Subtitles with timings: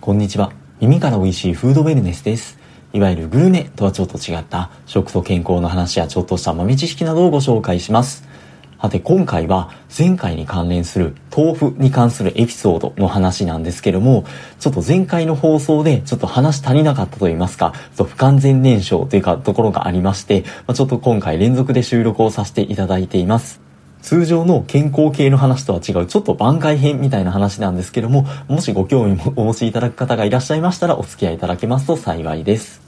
[0.00, 0.52] こんにちは。
[0.80, 2.56] 耳から美味しいフードウェルネスです。
[2.92, 8.26] いわゆるグルメとはちょっと違った食と健康の話やちょっとした豆知識などをご紹介します。
[8.80, 14.24] さて今回は前回に関連する豆腐に関するエピソードの話なんですけども、
[14.60, 23.67] ちょっと前回の放送でちょっと話足りなかったと言いますか、ちょっと不完全燃焼というかところがありまして、ちょっと今回連続で収録をさせていただいています。
[24.02, 32.80] 通常の健康系の話とは違う、ちょっと番外編みたいな話なんですけども、もしご興味もお持ちいただく方がいらっしゃいましたらお付き合いいただけますと幸いです。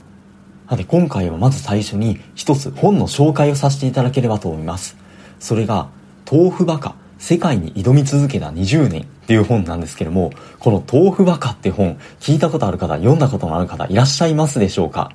[0.69, 4.95] さて、今回はまず最初に一つ本の紹介をさせていただければと思います。
[5.39, 5.89] それが、
[6.31, 15.11] 豆腐バカ、世界に挑み続けた20年っていう本なんですけども、この豆腐バカって本、聞いたことある方、読んだことのある方いらっしゃいますでしょうか？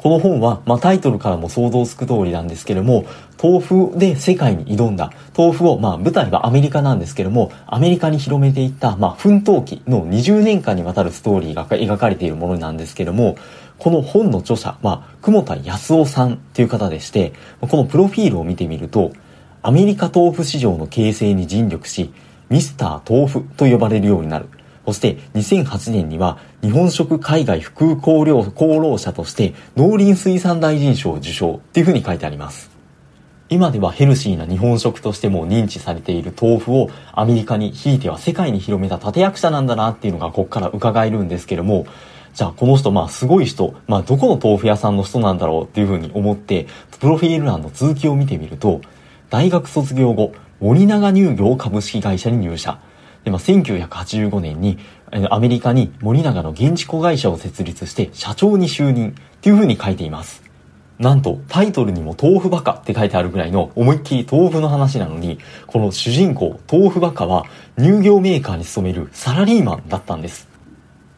[0.00, 3.04] この本は、まあ、タイトルからも想像つく通りなんですけれども、
[3.42, 13.36] 豆腐で世界に挑んだ、豆腐を、まあ、舞台はアメリカなんですけども、アメリカに広めていった、まあ、奮闘期の20年間にわたるストーリーが描かれているものなんですけども、
[13.78, 19.12] この本の著者、まあ、久保田康夫さんっていう方でして、このプロフィールを見てみると、
[19.60, 22.10] アメリカ豆腐市場の形成に尽力し、
[22.48, 24.48] ミスター豆腐と呼ばれるようになる。
[24.86, 32.70] そして2008年には日本食海外副功労功労者として農林水産大臣賞を受賞っていうふうに書いてあります。
[33.52, 41.84] 今ではヘルシーな日本食としても認知されている豆腐をアメリカにひいては世界に広めた立役者なんだなっていうのがここから伺えるんですけども、
[42.32, 46.68] じゃあこの人まあすごい人、まあどこの豆腐屋さんの人なんだろうっていうふうに思って、
[47.00, 48.82] プロフィール欄の続きを見てみると、
[49.30, 52.78] 大学卒業後、森永乳業株式会社に入社。
[53.24, 54.78] で、まあ、1985年に、
[55.30, 60.42] アメリカに森永の現地子会社を設立して社長に就任っていう風に書いています。
[61.00, 67.46] なんとタイトルにも豆腐バカって書いてあるぐらいの思いっきり豆腐の話なのに、この主人公豆腐バカは
[67.78, 70.49] 乳業メーカーに勤めるサラリーマンだったんです。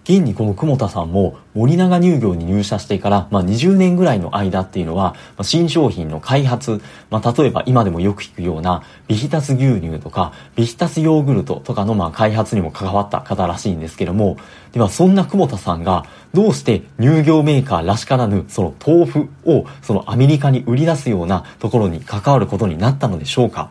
[0.04, 14.38] 現にこの久保田さんも森永乳業に入社してから、まあ、20年ぐらいの間っていうのは、まあ、新商品の開発、まあ、例えば今でもよく聞くようなビヒタス牛乳とかビヒタスヨーグルトとかのまあ開発にも関わった方らしいんですけども、
[14.72, 16.04] ではそんな久保田さんが
[16.34, 23.70] どうして乳業メーカーらしからぬその豆腐をそのアメリカに売り出すようなところに関わることになったのでしょうか？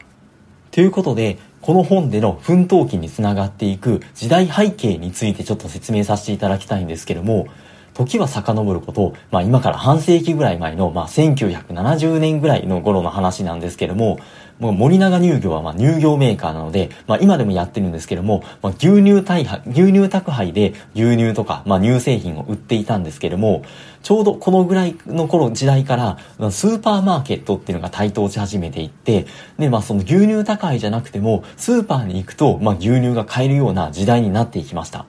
[0.72, 7.48] ということで、この本での奮闘期につながっていく時代背景についてちょっと説明させていただきたいんですけども、
[7.94, 14.18] 時は遡ること、まあ今から半世紀ぐらい前の、まあ1970年ぐらいの頃の話なんですけども、
[14.62, 23.64] もう森永乳業はまあ乳業メーカーなので、まあ今でもやってるんですけども、まあ牛乳大杯、牛乳宅配で牛乳とか、まあ乳製品を売っていたんですけども、
[24.04, 29.26] ちょうどこのぐらいの頃時代から、スーパーマーケットっていうのが台頭し始めていって、
[29.58, 35.08] で、まあその牛乳宅配じゃなくても、スーパーに行くと、まあ牛乳が買えるような時代になっていきました。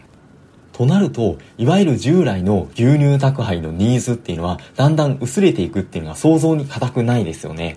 [0.72, 7.76] となると、いわゆる従来の牛乳宅配のニーズっていうのは、だんだん薄れていくっていうのが想像に難くないですよね。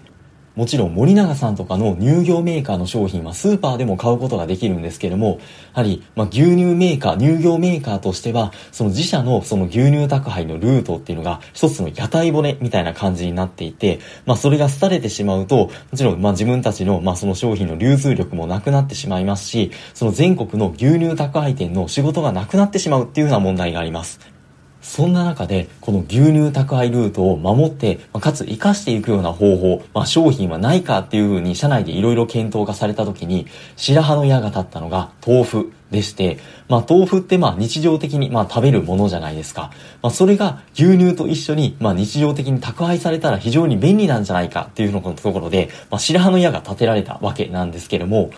[0.55, 5.39] もちろん森永さんとかの乳業メーカーの商品はスーパーでも買うことができるんですけども、
[5.73, 24.34] やはり、ま、牛乳メーカー、乳業メーカーとしては、その自社のその牛乳宅配のルートっていうのが一つの屋台骨みたいな感じになっていて、まあ、それが廃れてしまうと、もちろん、ま、自分たちの、まあ、その商品の流通力もなくなってしまいますし、その全国の牛乳宅配店の仕事がなくなってしまうっていうような問題があります。
[24.85, 36.37] そんな中で、この牛乳宅配ルートを守って、かつ活かしていくような方法、まあ、商品はないかっていうふうに社内でいろいろ検討がされた時に、白羽の矢が立ったのが豆腐でして、
[36.69, 39.71] まあ、豆腐ってまあ日常的にまあ食べるものじゃないですか。
[40.03, 48.29] まあ、それが牛乳と一緒にまあ日常的に宅配されたら非常に便利なんじゃないかっていうのところで、まあ、白羽の矢が立てられたわけなんですけれども、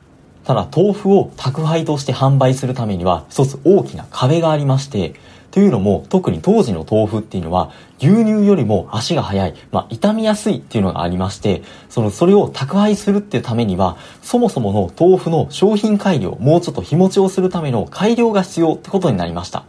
[0.46, 5.14] ただ豆腐を宅配として販売するためには一つ大きな壁がありまして、
[5.58, 19.64] というのも、特に当時の豆腐っていうのは、牛乳よりも足が速い、まあ、傷みやすいっていうのがありまして、その、それを宅配するっていうためには、そもそもの豆腐の商品改良、もうちょっと日持ちをするための改良が必要ってことになりました。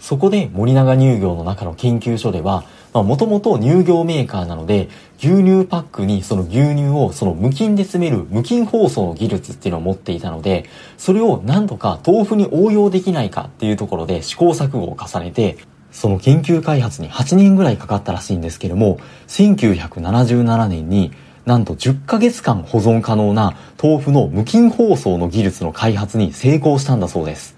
[0.00, 10.66] そこで森永乳業の中の研究所では、もともと乳業メーカーなので、牛乳パックにその牛乳をその無菌で詰める無菌包装の技術っていうのを持っていたので、
[10.98, 15.56] それを何とか豆腐に応用できないかっていうところで試行錯誤を重ねて、
[15.90, 18.98] その研究開発に8年ぐらいかかったらしいんですけども、
[19.28, 21.12] 1977年に
[21.46, 27.56] なんと10ヶ月間保存可能な豆腐の無菌包装の技術の開発に成功したんだそうです。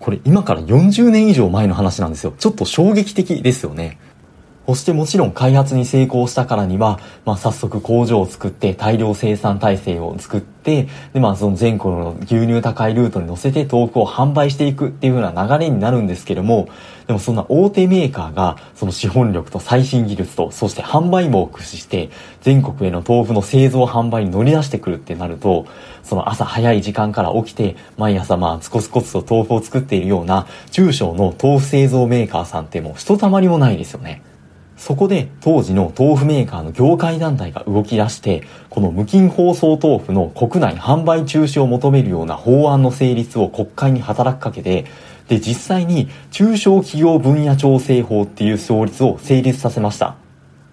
[0.00, 2.34] これ今から40年以上前の話なんですよ。
[2.38, 3.98] ちょっと衝撃的ですよね。
[4.66, 16.68] そしてもちろん開発に成功したからには、まあ、早速工場を作って大量生産体制を作って、で、まあその全国の牛乳高いルートに乗せて豆腐を販売していくっていう風な流れになるんですけども、
[17.06, 22.10] でもそんな大手メーカーが、その資本力と最新技術と、そして販売網を駆使して、
[22.42, 25.66] 全国への豆腐の製造販売に乗り出してくるってなると、
[26.02, 34.22] その朝早い時間から起きて、毎朝まあ、コツコツと豆腐を作っているような、中小の豆腐製造メーカーさんってもうひとたまりもないですよね。
[34.76, 44.84] そこで当時の豆腐メーカーの業界団体が動き出して、この無菌包装豆腐の国内販売中止を求めるような法案の成立を国会に働きかけて、
[45.28, 50.16] で、実際に中小企業分野調整法っていう法律を成立させました。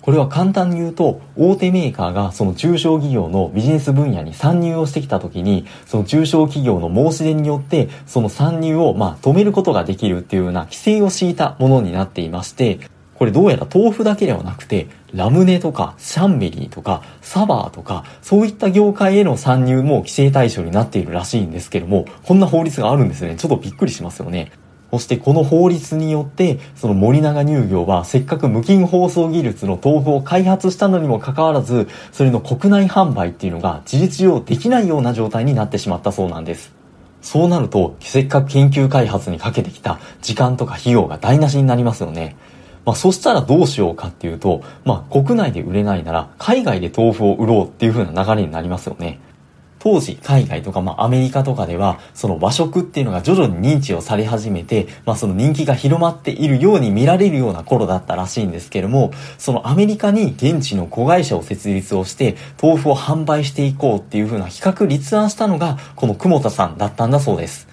[0.01, 12.79] これは簡単に言うと、大手メーカーがその中小企業のビジネス分野に参入をしてきた時に、その中小企業の申し出によって、その参入をまあ止めることができるっていうような規制を敷いたものになっていまして、
[13.23, 23.37] これどうやら豆腐だけではなくて、ラムネとかシャンベリーとかサバーとか、そういった業界への参入も規制対象になっているらしいんですけども、こんな法律があるんですね。
[23.37, 24.51] ちょっとびっくりしますよね。
[24.91, 36.73] そしてこの法律によって、その森永乳業はせっかく無菌包装技術の豆腐を開発したのにもかかわらず、それの国内販売っていうのが事実上できないような状態になってしまったそうなんです。
[37.21, 42.35] そうなると、せっかく研究開発にかけてきた時間とか費用が台無しになりますよね。
[42.85, 49.19] まあ、そしたらどうしようかっていうと、まあ、国内で売れないなら、海外で豆腐を売ろうっていう風な流れになりますよね。
[49.83, 67.72] 当時、海外とか、まあ、アメリカとかでは、その和食っていうのが徐々に認知をされ始めて、まあ、その人気が広まっているように見られるような頃だったらしいんですけれども、そのアメリカに現地の子会社を設立をして、豆腐を販売していこうっていう風な企画立案したのが、この久保田さんだったんだそうです。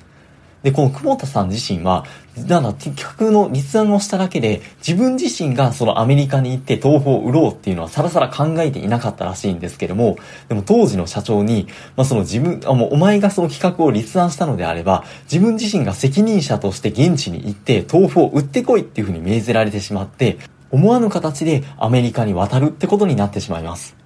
[0.62, 2.04] で、この久保田さん自身は、
[2.36, 10.16] なんだ、企画の立案をしただけで、自分自身がそのアメリカに行って豆腐を売ろうっていうのはさらさら考えていなかったらしいんですけども、
[10.48, 11.66] でも当時の社長に、
[11.96, 20.38] まあその自分、あ、もうお前がその企画を立案したのであれば、自分自身が責任者として現地に行って豆腐を売ってこいっていうふうに命ぜられてしまって、
[20.70, 23.99] 思わぬ形でアメリカに渡るってことになってしまいます。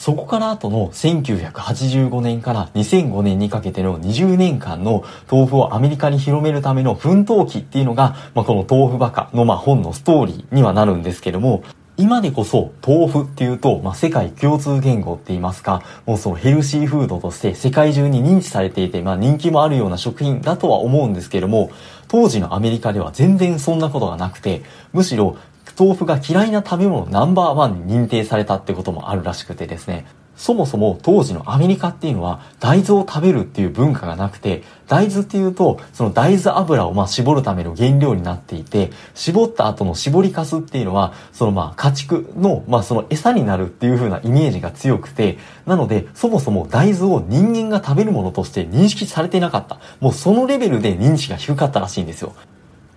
[0.00, 11.62] そこから後の1985年から2005年にかけての20年間の豆腐をアメリカに広めるための奮闘期っていうのが、まあ、この豆腐バカのまあ本のストーリーにはなるんですけども、
[11.98, 21.70] 今でこそ豆腐っていうと、まあ、世界共通言語って言いますか、もうそのヘルシーフードとして世界中に認知されていて、まあ、人気もあるような食品だとは思うんですけども、
[22.08, 24.62] 当時のアメリカでは全然そんなことがなくて、
[24.94, 25.36] むしろ
[25.78, 30.06] 豆腐が嫌いな食べ物ナンバーワンに認定されたってこともあるらしくてですね。
[30.40, 45.36] そもそも当時のアメリカっていうのは大豆を食べるっていう文化がなくて、大豆っていうと、その大豆油をまあ絞るための原料になっていて、絞った後の絞りかすっていうのは、そのまあ家畜のまあその餌になるっていう風なイメージが強くて、
[45.66, 49.78] なのでそもそも大豆を人間が食べるものとして認識されてなかった。
[50.00, 52.32] もうそのレベルで認知が低かったらしいんですよ。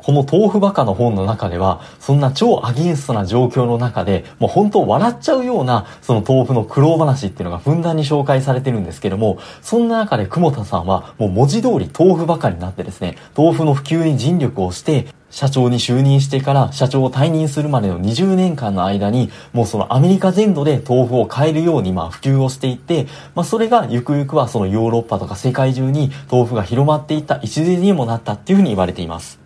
[0.04, 29.43] この豆腐バカの本の中では、そんな超アゲンストな状況の中で、もう本当笑っちゃうような、その豆腐の苦労話っていうのがふんだんに紹介されてるんですけども、そんな中で久保田さんは、もう文字通り豆腐バカになってですね、豆腐の普及に尽力をして、社長に就任してから社長を退任するまでの20年間の間に、もうそのアメリカ全土で豆腐を買えるようにまあ普及をしていって、まあそれがゆくゆくはそのヨーロッパとか世界中に豆腐が広まっていった礎にもなったっていうふうに言われています。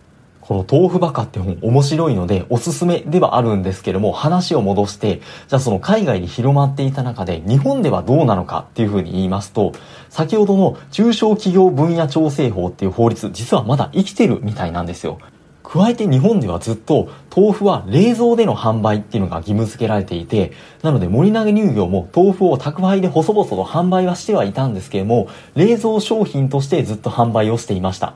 [0.47, 5.17] この豆腐バカって本面白いのでおすすめではあるんですけども話を戻して
[5.49, 9.73] じゃあその海外に広まっていた中で日本ではどうなのかっていうふうに言いますと
[10.09, 15.19] 先ほどの中小企業分野調整法っていう法律実はまだ生きてるみたいなんですよ。
[15.63, 28.13] 加えて日本ではずっと豆腐は冷蔵での販売っていうのが義務付けられていて、なので森永乳業も豆腐を宅配で細々と販売はしてはいたんですけれども、冷蔵商品としてずっと販売をしていました。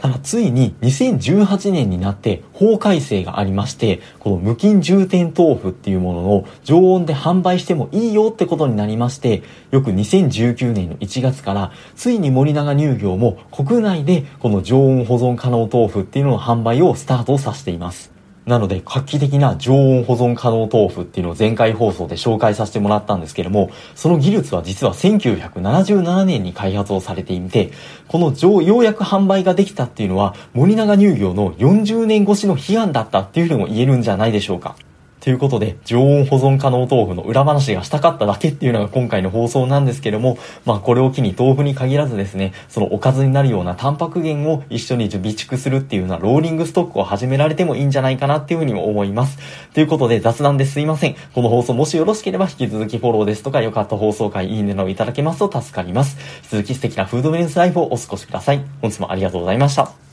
[0.00, 18.19] ただついに2018年になって法改正がありまして、この無菌重点豆腐っていうものを常温で販売してもいいよってことになりまして、よく2019年の1月からついに森永乳業も国内でこの常温保存可能豆腐っていうのの販売をスタートさせています。
[18.46, 27.70] なので画期的な常温保存可能豆腐っていうのを前回放送で紹介させてもらったんですけども、その技術は実は1977年に開発をされていて、
[28.08, 34.76] このようやく販売ができたっていうのは森永乳業の40年越しの悲願だったっていうふうにも言えるんじゃないでしょうか。
[35.20, 49.38] ということで、常温保存可能豆腐の裏話がしたかっただけっていうのが今回の放送なんですけども、まあこれを機に豆腐に限らずですね、そのおかずになるようなタンパク源を一緒に備蓄するっていうようなローリングストックを始められてもいいんじゃないかなっていうふうにも思います。
[49.74, 51.16] ということで雑談ですいません。
[51.34, 56.16] この放送もしよろしければ引き続きフォローですとか良かった放送回いいねのいただけますと助かります。
[56.44, 58.64] 引き続き素敵なフードウェルネスライフをお過ごしください。
[58.80, 60.09] 本日もありがとうございました。